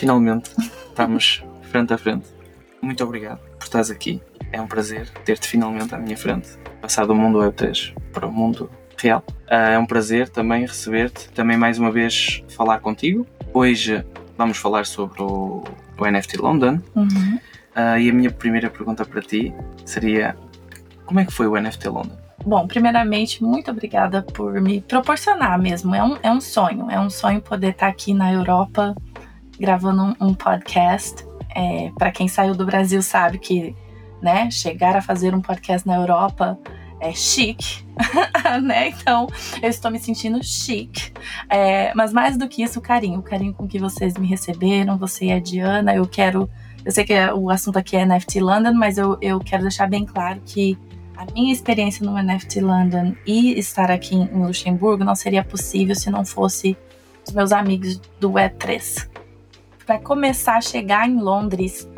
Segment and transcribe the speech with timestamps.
[0.00, 0.50] finalmente
[0.88, 2.26] estamos frente a frente.
[2.80, 4.18] Muito obrigado por estares aqui.
[4.50, 6.48] É um prazer ter-te finalmente à minha frente.
[6.80, 9.22] Passar do mundo Web3 para o mundo real.
[9.46, 13.26] Ah, é um prazer também receber-te, também mais uma vez falar contigo.
[13.52, 14.02] Hoje
[14.38, 15.62] vamos falar sobre o,
[15.98, 16.80] o NFT London.
[16.96, 17.38] Uhum.
[17.74, 19.52] Ah, e a minha primeira pergunta para ti
[19.84, 20.34] seria:
[21.04, 22.16] como é que foi o NFT London?
[22.42, 25.94] Bom, primeiramente, muito obrigada por me proporcionar mesmo.
[25.94, 28.94] É um, é um sonho, é um sonho poder estar aqui na Europa
[29.60, 31.24] gravando um, um podcast.
[31.54, 33.76] É, para quem saiu do Brasil sabe que,
[34.22, 36.58] né, chegar a fazer um podcast na Europa
[37.00, 37.84] é chique,
[38.62, 38.88] né?
[38.88, 39.26] Então,
[39.62, 41.12] eu estou me sentindo chique.
[41.48, 44.96] É, mas mais do que isso, o carinho, o carinho com que vocês me receberam,
[44.96, 45.94] você e a Diana.
[45.94, 46.48] Eu quero,
[46.84, 50.04] eu sei que o assunto aqui é NFT London, mas eu, eu quero deixar bem
[50.04, 50.78] claro que
[51.16, 56.10] a minha experiência no NFT London e estar aqui em Luxemburgo não seria possível se
[56.10, 56.76] não fosse
[57.26, 59.09] os meus amigos do Web3.
[59.90, 61.88] Para começar a chegar em Londres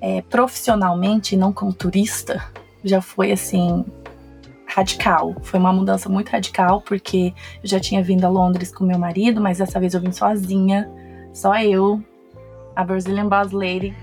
[0.00, 2.44] é, profissionalmente, não como turista,
[2.82, 3.84] já foi assim
[4.66, 5.36] radical.
[5.40, 9.40] Foi uma mudança muito radical porque eu já tinha vindo a Londres com meu marido,
[9.40, 10.90] mas dessa vez eu vim sozinha,
[11.32, 12.02] só eu,
[12.74, 13.94] a Brazilian Boss Lady.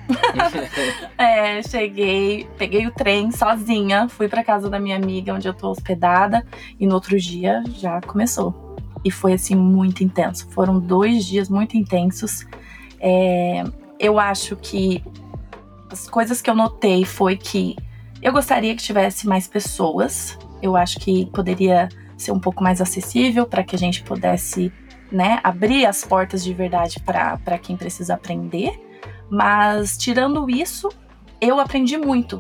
[1.20, 5.70] é, cheguei, peguei o trem sozinha, fui para casa da minha amiga onde eu tô
[5.70, 6.46] hospedada
[6.80, 8.78] e no outro dia já começou.
[9.04, 10.48] E foi assim muito intenso.
[10.52, 12.48] Foram dois dias muito intensos.
[13.00, 13.64] É,
[14.00, 15.04] eu acho que
[15.90, 17.76] as coisas que eu notei foi que
[18.22, 20.38] eu gostaria que tivesse mais pessoas.
[20.62, 24.72] Eu acho que poderia ser um pouco mais acessível para que a gente pudesse
[25.12, 28.80] né, abrir as portas de verdade para quem precisa aprender.
[29.30, 30.90] Mas tirando isso,
[31.40, 32.40] eu aprendi muito.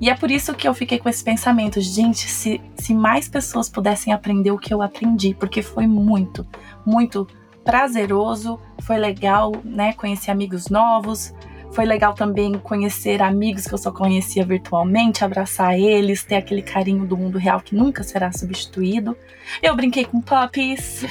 [0.00, 3.68] E é por isso que eu fiquei com esse pensamento, gente, se, se mais pessoas
[3.68, 6.46] pudessem aprender o que eu aprendi, porque foi muito,
[6.86, 7.26] muito
[7.68, 11.34] prazeroso, foi legal, né, conhecer amigos novos,
[11.70, 17.04] foi legal também conhecer amigos que eu só conhecia virtualmente, abraçar eles, ter aquele carinho
[17.04, 19.14] do mundo real que nunca será substituído.
[19.62, 21.02] Eu brinquei com puppies.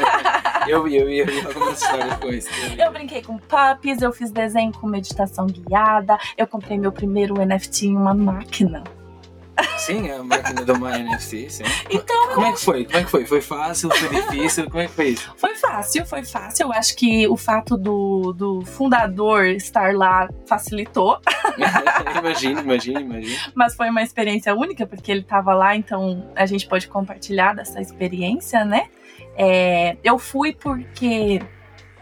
[0.66, 2.48] eu vi, eu vi, eu vi algumas histórias com isso.
[2.78, 7.88] Eu brinquei com puppies, eu fiz desenho com meditação guiada, eu comprei meu primeiro NFT
[7.88, 8.82] em uma máquina.
[9.80, 11.64] Sim, a máquina do My NFC, sim.
[11.90, 12.84] Então, como é que foi?
[12.84, 13.24] Como é que foi?
[13.24, 13.90] Foi fácil?
[13.90, 14.68] Foi difícil?
[14.68, 15.32] Como é que foi isso?
[15.38, 16.66] Foi fácil, foi fácil.
[16.66, 21.18] Eu acho que o fato do, do fundador estar lá facilitou.
[22.18, 23.52] imagino, imagino, imagino.
[23.54, 27.80] Mas foi uma experiência única, porque ele estava lá, então a gente pode compartilhar dessa
[27.80, 28.88] experiência, né?
[29.34, 31.40] É, eu fui porque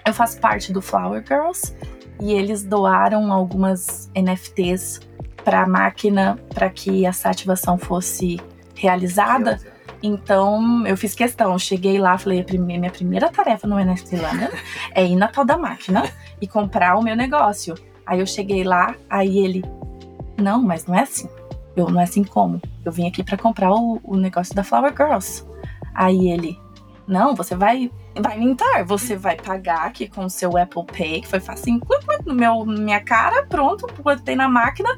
[0.05, 1.73] eu faço parte do Flower Girls
[2.21, 5.08] e eles doaram algumas NFTs
[5.49, 8.39] para a máquina para que essa ativação fosse
[8.75, 9.59] realizada.
[10.03, 14.49] Então eu fiz questão, cheguei lá, falei: minha primeira tarefa no NFT London
[14.95, 16.03] é ir na tal da máquina
[16.39, 17.75] e comprar o meu negócio.
[18.05, 19.65] Aí eu cheguei lá, aí ele:
[20.37, 21.31] Não, mas não é assim.
[21.75, 22.61] Eu não é assim como.
[22.85, 25.47] Eu vim aqui para comprar o, o negócio da Flower Girls.
[25.95, 26.61] Aí ele:
[27.07, 28.85] Não, você vai vai mintar.
[28.85, 31.81] Você vai pagar aqui com o seu Apple Pay, que foi facinho,
[32.27, 34.91] no meu, minha cara, pronto, botei na máquina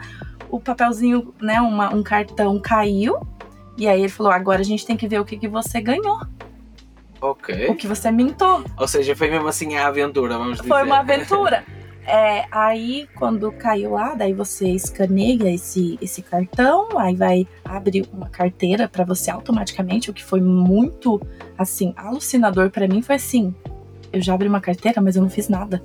[0.50, 3.26] o papelzinho, né, uma, um cartão caiu.
[3.76, 6.20] E aí ele falou: agora a gente tem que ver o que, que você ganhou.
[7.20, 7.68] Ok.
[7.68, 8.64] O que você mintou.
[8.78, 10.68] Ou seja, foi mesmo assim a aventura, vamos dizer.
[10.68, 11.64] Foi uma aventura.
[12.06, 18.28] É, aí, quando caiu lá, daí você escaneia esse, esse cartão, aí vai abrir uma
[18.28, 21.20] carteira para você automaticamente, o que foi muito,
[21.58, 23.54] assim, alucinador para mim foi assim,
[24.12, 25.82] eu já abri uma carteira, mas eu não fiz nada.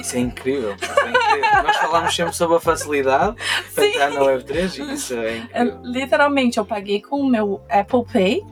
[0.00, 0.74] Isso é incrível.
[0.80, 1.62] Isso é incrível.
[1.62, 3.36] Nós falamos sempre sobre a facilidade
[3.74, 5.80] para entrar na Web3 e isso é incrível.
[5.84, 8.44] Literalmente, eu paguei com o meu Apple Pay,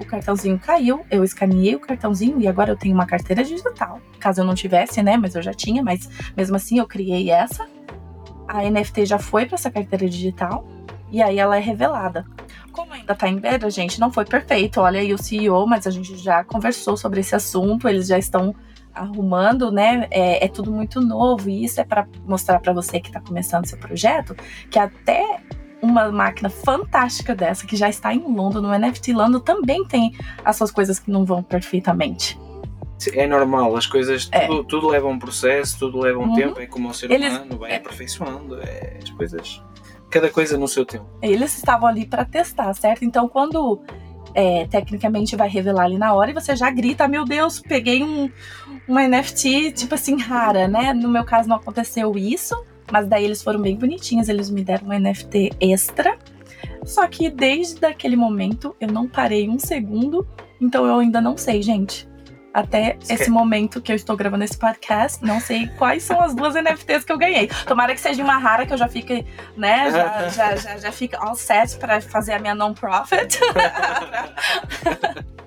[0.00, 4.00] o cartãozinho caiu, eu escaneei o cartãozinho e agora eu tenho uma carteira digital.
[4.18, 5.16] Caso eu não tivesse, né?
[5.16, 7.66] Mas eu já tinha, mas mesmo assim eu criei essa.
[8.46, 10.66] A NFT já foi para essa carteira digital
[11.10, 12.24] e aí ela é revelada.
[12.72, 14.80] Como ainda tá em beta, gente, não foi perfeito.
[14.80, 18.54] Olha aí o CEO, mas a gente já conversou sobre esse assunto, eles já estão
[18.94, 20.06] arrumando, né?
[20.10, 23.66] É, é tudo muito novo e isso é para mostrar para você que está começando
[23.66, 24.34] seu projeto
[24.70, 25.40] que até
[25.80, 30.12] uma máquina fantástica dessa que já está em Londres, no NFT London, também tem
[30.44, 32.38] as suas coisas que não vão perfeitamente.
[33.12, 34.46] É normal, as coisas, é.
[34.46, 36.34] tudo, tudo, leva um processo, tudo leva um uhum.
[36.34, 37.76] tempo, é como o ser Eles, humano, vai é.
[37.76, 39.62] aperfeiçoando, é, as coisas,
[40.10, 41.06] cada coisa no seu tempo.
[41.22, 43.04] Eles estavam ali para testar, certo?
[43.04, 43.80] Então, quando
[44.34, 48.30] é, tecnicamente vai revelar ali na hora e você já grita: Meu Deus, peguei um,
[48.88, 50.92] uma NFT, tipo assim, rara, né?
[50.94, 52.56] No meu caso não aconteceu isso,
[52.90, 56.16] mas daí eles foram bem bonitinhos, eles me deram um NFT extra.
[56.84, 60.26] Só que desde aquele momento eu não parei um segundo,
[60.60, 62.08] então eu ainda não sei, gente.
[62.52, 66.34] até Você esse momento que eu estou gravando esse podcast, não sei quais são as
[66.34, 67.48] duas NFTs que eu ganhei.
[67.66, 69.24] Tomara que seja uma rara que eu já fique,
[69.56, 69.90] né?
[69.90, 73.38] Já, já, já, já fique all set para fazer a minha non-profit.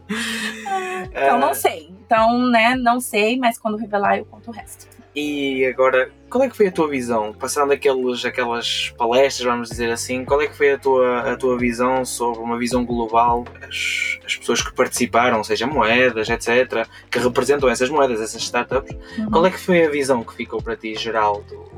[1.11, 1.89] então não sei.
[2.05, 4.87] Então, né, não sei, mas quando revelar eu conto o resto.
[5.13, 7.33] E agora, qual é que foi a tua visão?
[7.33, 11.57] Passando aqueles, aquelas palestras, vamos dizer assim, qual é que foi a tua, a tua
[11.57, 13.43] visão sobre uma visão global?
[13.61, 18.95] As, as pessoas que participaram, seja moedas, etc., que representam essas moedas, essas startups,
[19.29, 21.70] qual é que foi a visão que ficou para ti geral do,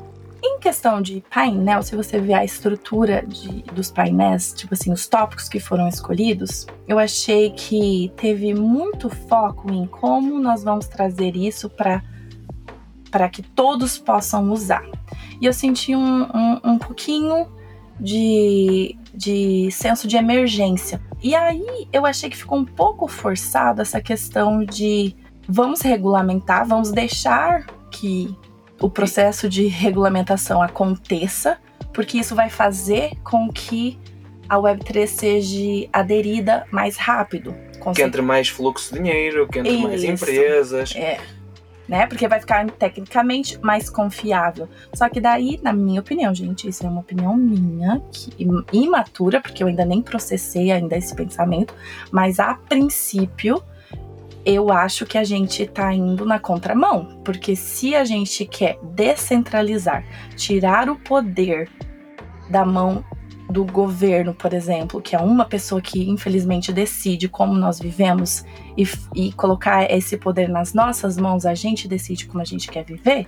[0.45, 5.07] Em questão de painel, se você ver a estrutura de- dos painéis, tipo assim, os
[5.07, 11.35] tópicos que foram escolhidos, eu achei que teve muito foco em como nós vamos trazer
[11.35, 12.03] isso para
[13.09, 14.83] para que todos possam usar.
[15.39, 17.47] E eu senti um, um, um pouquinho
[17.99, 20.99] de, de senso de emergência.
[21.21, 25.15] E aí eu achei que ficou um pouco forçado essa questão de
[25.47, 28.35] vamos regulamentar, vamos deixar que
[28.83, 31.57] o processo de regulamentação aconteça,
[31.93, 33.97] porque isso vai fazer com que
[34.49, 37.55] a Web3 seja aderida mais rápido.
[37.95, 40.11] Que entre mais fluxo de dinheiro, que entre mais Isso.
[40.11, 40.93] empresas.
[40.97, 41.17] É.
[41.87, 42.07] Né?
[42.07, 44.67] Porque vai ficar tecnicamente mais confiável.
[44.93, 48.31] Só que daí, na minha opinião, gente, isso é uma opinião minha, que,
[48.73, 51.73] imatura, porque eu ainda nem processei ainda esse pensamento,
[52.11, 53.63] mas a princípio
[54.45, 57.21] eu acho que a gente tá indo na contramão.
[57.23, 60.03] Porque se a gente quer descentralizar,
[60.35, 61.69] tirar o poder
[62.49, 63.03] da mão
[63.49, 68.43] do governo, por exemplo, que é uma pessoa que infelizmente decide como nós vivemos
[68.77, 72.83] e, e colocar esse poder nas nossas mãos, a gente decide como a gente quer
[72.83, 73.27] viver,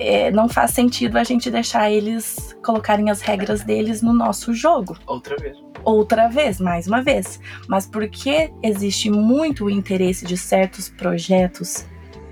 [0.00, 4.96] é, não faz sentido a gente deixar eles colocarem as regras deles no nosso jogo
[5.06, 5.58] Outra vez.
[5.84, 7.38] outra vez, mais uma vez.
[7.68, 11.84] Mas porque existe muito o interesse de certos projetos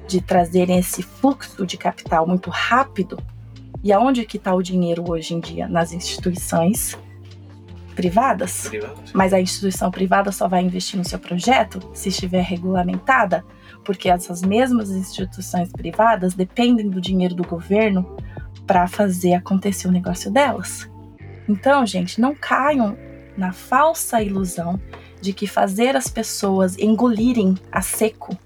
[0.06, 3.18] de trazerem esse fluxo de capital muito rápido,
[3.84, 5.68] e aonde que está o dinheiro hoje em dia?
[5.68, 6.98] Nas instituições
[7.98, 8.68] privadas.
[8.68, 9.12] Privadas.
[9.12, 13.44] Mas a instituição privada só vai investir no seu projeto se estiver regulamentada,
[13.84, 18.16] porque essas mesmas instituições privadas dependem do dinheiro do governo
[18.64, 20.88] para fazer acontecer o negócio delas.
[21.48, 22.96] Então, gente, não caiam
[23.36, 24.80] na falsa ilusão
[25.20, 28.38] de que fazer as pessoas engolirem a seco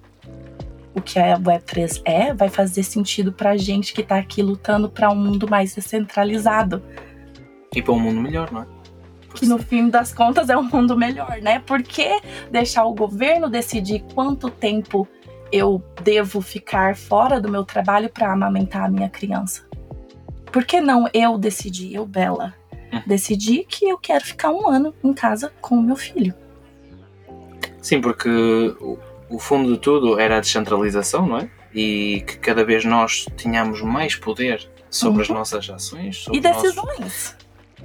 [0.94, 4.88] o que a Web3 é vai fazer sentido para a gente que está aqui lutando
[4.88, 6.82] para um mundo mais descentralizado
[7.75, 8.66] E para um mundo melhor, não é?
[9.43, 11.59] Que no fim das contas é um mundo melhor, né?
[11.67, 15.06] Por que deixar o governo decidir quanto tempo
[15.50, 19.67] eu devo ficar fora do meu trabalho para amamentar a minha criança?
[20.53, 22.55] Por que não eu decidir, eu, Bela,
[22.93, 23.00] Hum.
[23.06, 26.35] decidir que eu quero ficar um ano em casa com o meu filho?
[27.81, 28.99] Sim, porque o,
[29.31, 31.50] o fundo de tudo era a descentralização, não é?
[31.75, 35.35] E que cada vez nós tenhamos mais poder sobre as Uhum.
[35.37, 37.37] nossas ações E os nossos- decisões.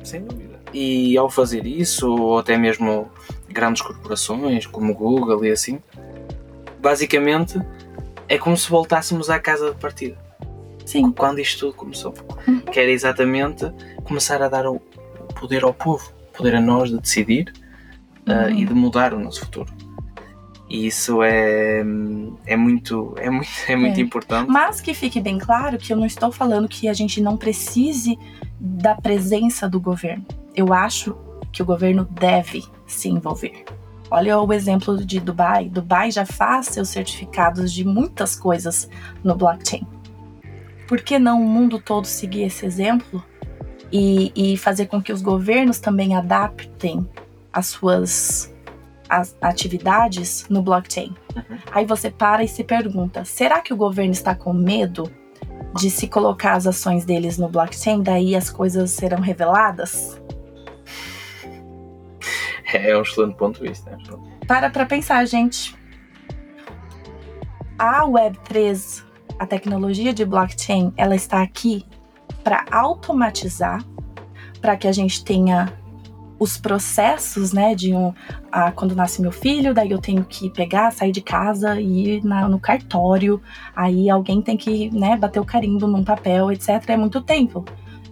[0.04, 0.60] Sem dúvida.
[0.74, 3.10] E ao fazer isso, ou até mesmo
[3.50, 5.80] grandes corporações como Google e assim,
[6.80, 7.60] basicamente
[8.28, 10.18] é como se voltássemos à casa de partida.
[10.86, 11.12] Sim.
[11.12, 12.14] Quando isto tudo começou.
[12.48, 12.60] Uhum.
[12.62, 13.66] Que era exatamente
[14.04, 14.80] começar a dar o
[15.40, 17.54] poder ao povo, o poder a nós de decidir
[18.26, 18.50] ah, Uhum.
[18.52, 19.72] e de mudar o nosso futuro.
[20.70, 21.80] E isso é,
[22.46, 24.02] é muito, é muito, é muito É.
[24.02, 24.50] importante.
[24.50, 28.18] Mas que fique bem claro que eu não estou falando que a gente não precise
[28.60, 30.26] da presença do governo.
[30.54, 31.16] Eu acho
[31.54, 33.64] que o governo deve se envolver.
[34.12, 35.70] Olha o exemplo de Dubai.
[35.70, 38.90] Dubai já faz seus certificados de muitas coisas
[39.24, 39.86] no blockchain.
[40.88, 43.24] Por que não o mundo todo seguir esse exemplo
[43.92, 47.08] e, e fazer com que os governos também adaptem
[47.52, 48.54] as suas
[49.10, 51.16] as atividades no blockchain?
[51.36, 51.58] Uhum.
[51.72, 55.12] Aí você para e se pergunta: será que o governo está com medo
[55.76, 60.22] de se colocar as ações deles no blockchain, daí as coisas serão reveladas?
[62.74, 63.90] É um excelente ponto de vista.
[63.90, 64.46] é um excelente.
[64.46, 65.74] Para pra pensar, gente.
[67.80, 69.04] A Web3,
[69.40, 71.86] a tecnologia de blockchain, ela está aqui
[72.44, 73.82] para automatizar,
[74.60, 75.72] para que a gente tenha
[76.40, 78.14] os processos, né, de um,
[78.52, 82.24] ah, quando nasce meu filho, daí eu tenho que pegar, sair de casa e ir
[82.24, 83.42] na- no cartório,
[83.76, 86.70] aí alguém tem que, né, bater o carimbo num papel, etc.
[86.90, 87.66] É muito tempo.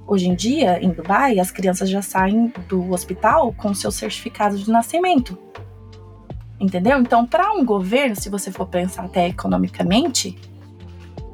[0.07, 4.71] Hoje em dia, em Dubai, as crianças já saem do hospital com seus certificados de
[4.71, 5.37] nascimento.
[6.59, 6.99] Entendeu?
[6.99, 10.37] Então, para um governo, se você for pensar até economicamente,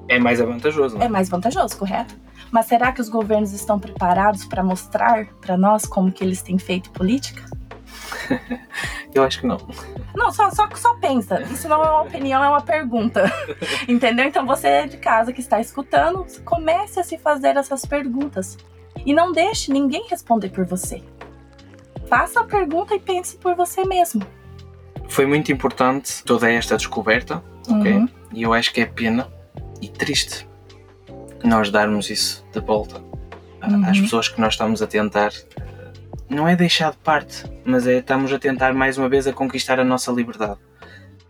[0.07, 2.15] É mais vantajoso, não é mais vantajoso, correto?
[2.51, 6.59] Mas será que os governos estão preparados para mostrar para nós como que eles têm
[6.59, 7.43] feito política?
[9.15, 9.57] Eu acho que não.
[10.13, 11.41] Não, só, só, só pensa.
[11.43, 13.31] Isso não é uma opinião, é uma pergunta.
[13.87, 14.25] Entendeu?
[14.25, 18.57] Então você de casa que está escutando, comece a se fazer essas perguntas.
[19.05, 21.01] E não deixe ninguém responder por você.
[22.07, 24.21] Faça a pergunta e pense por você mesmo.
[25.07, 27.93] Foi muito importante toda esta descoberta, ok?
[27.93, 28.09] Uhum.
[28.33, 29.27] E eu acho que é pena
[29.81, 30.47] e triste
[31.43, 33.01] nós darmos isso de volta
[33.61, 33.85] a- Uhum.
[33.85, 35.31] às pessoas que nós estamos a tentar.
[35.59, 35.71] eh,
[36.29, 39.79] Não é deixar de parte, mas é estamos a tentar mais uma vez a conquistar
[39.79, 40.59] a nossa liberdade.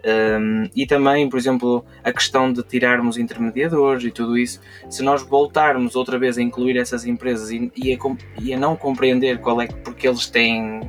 [0.03, 5.21] Um, e também, por exemplo, a questão de tirarmos intermediadores e tudo isso, se nós
[5.21, 7.97] voltarmos outra vez a incluir essas empresas e, e a,
[8.41, 10.81] e a não compreender qual é que, porque eles têm,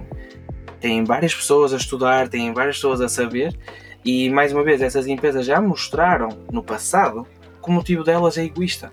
[0.80, 3.54] têm várias pessoas a estudar, têm várias pessoas a saber,
[4.02, 7.26] e mais uma vez, essas empresas já mostraram no passado
[7.62, 8.92] que o motivo delas é egoísta.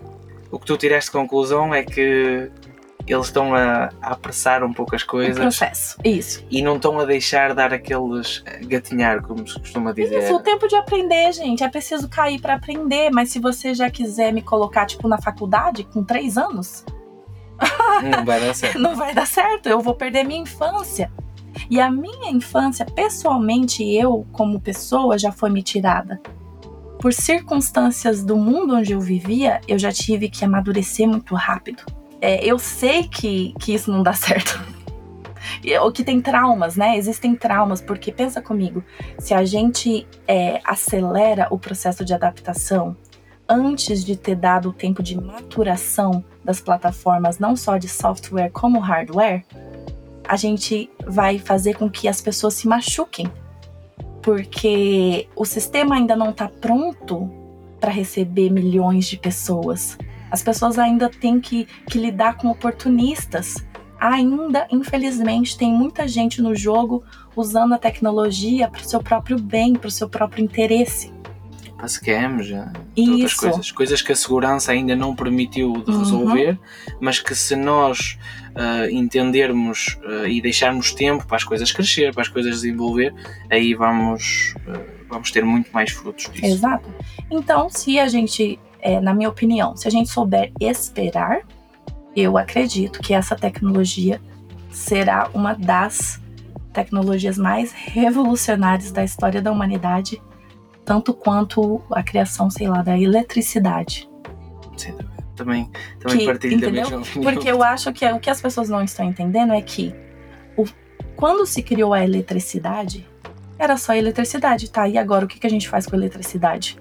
[0.52, 2.50] O que tu tiraste de conclusão é que
[3.08, 5.98] eles estão a, a apressar um pouco as O coisas processo.
[6.04, 6.46] Isso.
[6.52, 10.24] e não estão a deixar dar aqueles eh, gatinhar, como se costuma dizer.
[10.24, 11.64] Isso, o tempo de aprender, gente.
[11.64, 13.10] É preciso cair para aprender.
[13.12, 16.86] Mas se você já quiser me colocar, tipo, na faculdade, com três anos,
[18.04, 18.78] Não vai dar certo.
[18.80, 19.68] não vai dar certo.
[19.70, 21.12] Eu vou perder minha infância.
[21.70, 26.22] E a minha infância, pessoalmente, eu, como pessoa, já foi me tirada.
[27.00, 31.84] Por circunstâncias do mundo onde eu vivia, eu já tive que amadurecer muito rápido.
[32.20, 34.62] É, eu sei que, que isso não dá certo.
[35.82, 36.98] Ou que tem traumas, né?
[36.98, 38.84] Existem traumas, porque pensa comigo,
[39.18, 42.98] se a gente é, acelera o processo de adaptação
[43.48, 48.80] antes de ter dado o tempo de maturação das plataformas, não só de software como
[48.80, 49.46] hardware,
[50.28, 53.32] a gente vai fazer com que as pessoas se machuquem.
[54.30, 57.28] Porque o sistema ainda não está pronto
[57.80, 59.98] para receber milhões de pessoas.
[60.30, 63.56] As pessoas ainda têm que, que lidar com oportunistas.
[64.00, 67.04] Ainda, infelizmente, tem muita gente no jogo
[67.36, 71.12] usando a tecnologia para o seu próprio bem, para o seu próprio interesse.
[71.80, 72.52] Para scams,
[72.98, 73.72] outras coisas.
[73.72, 76.00] Coisas que a segurança ainda não permitiu de Uhum.
[76.00, 76.60] resolver,
[77.00, 78.18] mas que se nós
[78.54, 83.14] ah, entendermos ah, e deixarmos tempo para as coisas crescer, para as coisas desenvolver,
[83.50, 86.46] aí vamos, ah, vamos ter muito mais frutos disso.
[86.46, 86.94] Exato.
[87.32, 91.44] Então, se a gente, é, na minha opinião, se a gente souber esperar,
[92.14, 94.20] eu acredito que essa tecnologia
[94.70, 96.20] será uma das
[96.74, 100.22] tecnologias mais revolucionárias da história da humanidade,
[100.90, 104.10] tanto quanto a criação, sei lá, da eletricidade.
[104.76, 105.06] Dúvida.
[105.36, 105.70] Também,
[106.00, 106.82] também Que- partilho da entendeu?
[106.90, 107.32] mesma opinião.
[107.32, 109.94] Porque eu acho que o que as pessoas não estão entendendo é que
[110.58, 110.66] o-
[111.16, 113.08] quando se criou a eletricidade,
[113.60, 114.88] era só eletricidade, tá?
[114.90, 116.80] E agora o que, que a gente faz com a eletricidade?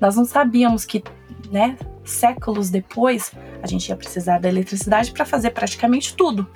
[0.00, 1.02] Nós não sabíamos que,
[1.50, 6.46] né, séculos depois, a gente ia precisar da eletricidade para fazer praticamente tudo.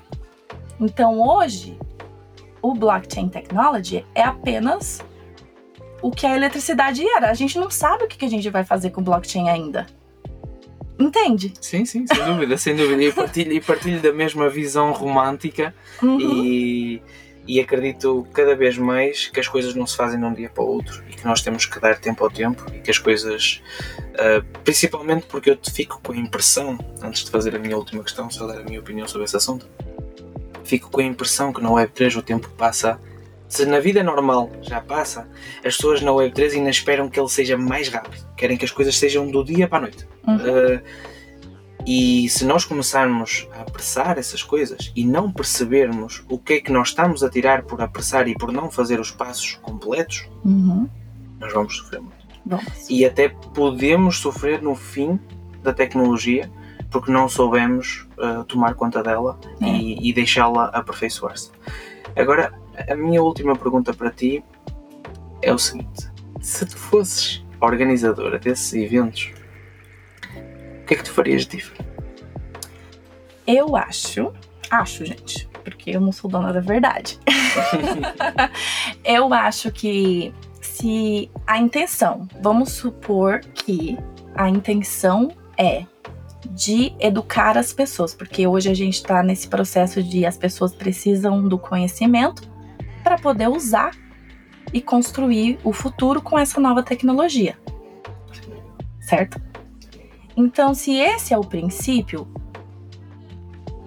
[0.80, 1.76] Então hoje,
[2.62, 5.02] o blockchain technology é apenas
[6.04, 7.30] o que a eletricidade era.
[7.30, 9.86] A gente não sabe o que, a gente vai fazer com o blockchain ainda.
[10.98, 11.54] Entende?
[11.58, 13.02] Sim, sim, sem dúvida, sem dúvida.
[13.02, 16.20] E partilho, e partilho da mesma visão romântica Uhum.
[16.20, 17.02] e,
[17.46, 20.62] e acredito cada vez mais que as coisas não se fazem de um dia para
[20.62, 23.62] o outro e que nós temos que dar tempo ao tempo e que as coisas,
[24.18, 28.04] ah, principalmente porque eu te fico com a impressão, antes de fazer a minha última
[28.04, 29.66] questão, só dar a minha opinião sobre esse assunto,
[30.64, 33.00] fico com a impressão que na Web3 o tempo passa.
[33.54, 35.28] Se na vida normal já passa,
[35.64, 38.26] as pessoas na Web3 ainda esperam que ele seja mais rápido.
[38.36, 40.08] Querem que as coisas sejam do dia para a noite.
[40.26, 40.36] Uhum.
[40.38, 40.80] Uh,
[41.86, 46.72] e se nós começarmos a apressar essas coisas e não percebermos o que é que
[46.72, 50.88] nós estamos a tirar por apressar e por não fazer os passos completos, Uhum.
[51.38, 52.26] nós vamos sofrer muito.
[52.44, 52.90] Vamos.
[52.90, 55.16] E até podemos sofrer no fim
[55.62, 56.50] da tecnologia
[56.90, 59.64] porque não soubemos uh, tomar conta dela É.
[59.68, 61.52] e, e deixá-la aperfeiçoar-se.
[62.16, 62.52] Agora,
[62.88, 64.44] a minha última pergunta para ti
[65.40, 69.32] é o seguinte: se tu fosses organizadora desses eventos,
[70.82, 71.88] o que é que tu farias de diferente?
[73.46, 74.32] Eu acho,
[74.70, 77.18] acho, gente, porque eu não sou dona da verdade.
[79.04, 83.98] eu acho que se a intenção, vamos supor que
[84.34, 85.84] a intenção é
[86.50, 91.46] de educar as pessoas, porque hoje a gente está nesse processo de as pessoas precisam
[91.46, 92.53] do conhecimento
[93.04, 93.92] para poder usar
[94.72, 97.56] e construir o futuro com essa nova tecnologia,
[98.98, 99.40] certo?
[100.36, 102.26] Então, se esse é o princípio,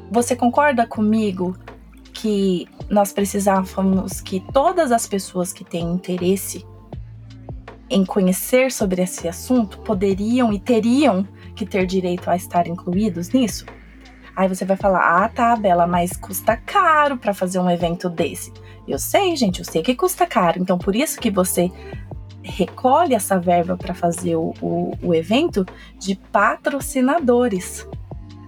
[0.09, 1.57] você concorda comigo
[2.13, 6.65] que nós precisávamos que todas as pessoas que têm interesse
[7.89, 13.65] em conhecer sobre esse assunto poderiam e teriam que ter direito a estar incluídos nisso?
[14.37, 18.53] Aí você vai falar: "Ah, tá, Bela, mas custa caro para fazer um evento desse".
[18.87, 20.61] Eu sei, gente, eu sei que custa caro.
[20.61, 21.71] Então por isso que você
[22.43, 25.65] recolhe essa verba para fazer o, o, o evento
[25.99, 27.87] de patrocinadores.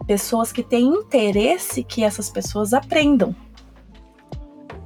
[0.05, 3.36] Pessoas que têm interesse que essas pessoas aprendam.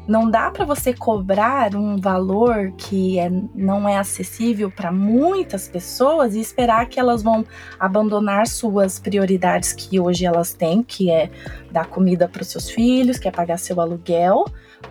[0.07, 6.36] Não dá para você cobrar um valor que é, não é acessível para muitas pessoas
[6.36, 7.45] e esperar que elas vão
[7.79, 11.31] abandonar suas prioridades que hoje elas têm, que é
[11.72, 14.45] dar comida para os seus filhos, que é pagar seu aluguel,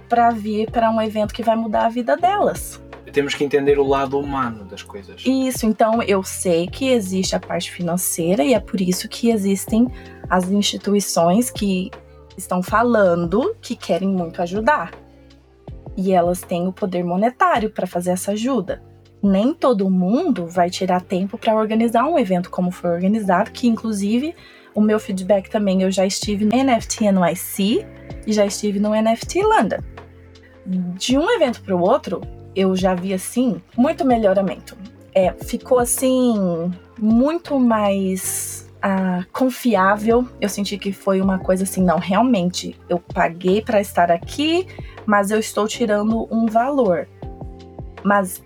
[0.09, 2.83] para vir para um evento que vai mudar a vida delas.
[3.12, 5.23] Temos que entender o lado humano das coisas.
[5.26, 9.87] Isso, então eu sei que existe a parte financeira e é por isso que existem
[10.31, 11.90] as instituições que
[12.38, 15.01] estão falando que querem muito ajudar.
[15.96, 18.82] E elas têm o poder monetário para fazer essa ajuda.
[19.22, 24.34] Nem todo mundo vai tirar tempo para organizar um evento como foi organizado, que inclusive
[24.75, 27.87] o meu feedback também, eu já estive no NFT NYC
[28.26, 29.78] e já estive no NFT London.
[30.66, 32.20] De um evento para o outro,
[32.54, 34.76] eu já vi assim muito melhoramento.
[35.14, 36.34] É, ficou assim
[36.99, 40.26] muito mais ah, confiável.
[40.40, 44.66] Eu senti que foi uma coisa assim, não, realmente, eu paguei para estar aqui,
[45.06, 47.08] mas eu estou tirando um valor.
[48.02, 48.42] Mas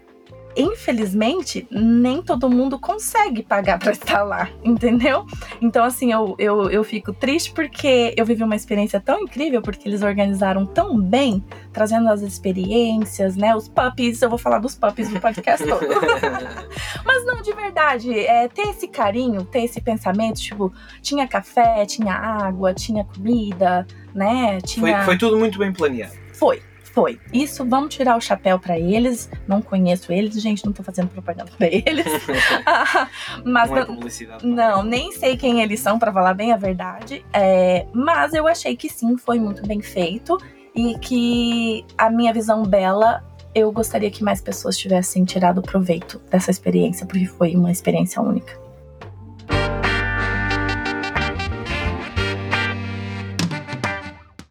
[0.56, 5.26] infelizmente, nem todo mundo consegue pagar para estar lá, entendeu?
[5.60, 9.88] Então, assim, eu, eu, eu fico triste porque eu vivi uma experiência tão incrível, porque
[9.88, 13.54] eles organizaram tão bem, trazendo as experiências, né?
[13.54, 15.86] Os puppies, eu vou falar dos puppies no podcast todo.
[17.04, 20.72] Mas não, de verdade, é, ter esse carinho, ter esse pensamento, tipo,
[21.02, 24.60] tinha café, tinha água, tinha comida, né?
[24.62, 24.96] Tinha...
[24.96, 26.14] Foi, foi tudo muito bem planeado.
[26.32, 26.62] Foi,
[26.96, 27.20] foi.
[27.30, 29.28] Isso, vamos tirar o chapéu para eles.
[29.46, 32.06] Não conheço eles, gente, não tô fazendo propaganda para eles.
[33.44, 37.22] mas não, é publicidade, não, nem sei quem eles são, para falar bem a verdade.
[37.34, 40.38] É, mas eu achei que sim, foi muito bem feito
[40.74, 43.22] e que a minha visão bela
[43.54, 48.65] eu gostaria que mais pessoas tivessem tirado proveito dessa experiência, porque foi uma experiência única.